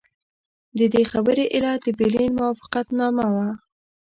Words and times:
د 0.77 0.79
دې 0.93 1.03
خبرې 1.11 1.45
علت 1.55 1.79
د 1.85 1.87
برلین 1.99 2.31
موافقتنامه 2.39 3.27
وه. 3.35 3.47